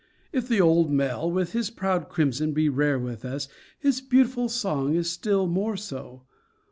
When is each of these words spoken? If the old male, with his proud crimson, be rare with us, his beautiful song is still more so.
If 0.33 0.47
the 0.47 0.59
old 0.59 0.89
male, 0.89 1.29
with 1.29 1.51
his 1.51 1.69
proud 1.69 2.09
crimson, 2.09 2.53
be 2.53 2.69
rare 2.69 2.97
with 2.97 3.23
us, 3.23 3.47
his 3.77 4.01
beautiful 4.01 4.49
song 4.49 4.95
is 4.95 5.11
still 5.11 5.45
more 5.45 5.77
so. 5.77 6.23